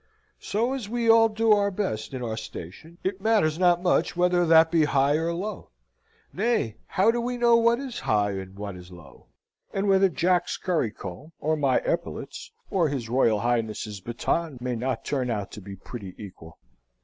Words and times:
So 0.39 0.73
as 0.73 0.89
we 0.89 1.07
all 1.07 1.29
do 1.29 1.51
our 1.51 1.69
best 1.69 2.15
in 2.15 2.23
our 2.23 2.35
station, 2.35 2.97
it 3.03 3.21
matters 3.21 3.59
not 3.59 3.83
much 3.83 4.17
whether 4.17 4.47
that 4.47 4.71
be 4.71 4.85
high 4.85 5.13
or 5.15 5.31
low. 5.31 5.69
Nay, 6.33 6.77
how 6.87 7.11
do 7.11 7.21
we 7.21 7.37
know 7.37 7.55
what 7.57 7.77
is 7.79 7.99
high 7.99 8.31
and 8.31 8.57
what 8.57 8.75
is 8.75 8.91
low? 8.91 9.27
and 9.71 9.87
whether 9.87 10.09
Jack's 10.09 10.57
currycomb, 10.57 11.33
or 11.39 11.55
my 11.55 11.77
epaulets, 11.85 12.51
or 12.71 12.89
his 12.89 13.09
Royal 13.09 13.41
Highness's 13.41 13.99
baton, 14.01 14.57
may 14.59 14.75
not 14.75 15.05
turn 15.05 15.29
out 15.29 15.51
to 15.51 15.61
be 15.61 15.75
pretty 15.75 16.15
equal? 16.17 16.57